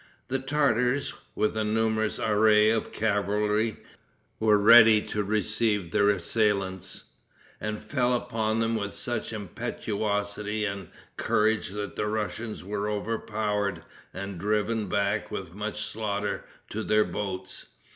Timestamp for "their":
5.91-6.09, 16.81-17.05